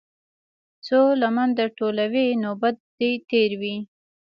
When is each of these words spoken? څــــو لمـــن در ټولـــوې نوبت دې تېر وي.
څــــو 0.85 1.01
لمـــن 1.21 1.49
در 1.59 1.69
ټولـــوې 1.77 2.25
نوبت 2.43 2.75
دې 2.97 3.11
تېر 3.29 3.51
وي. 3.61 3.75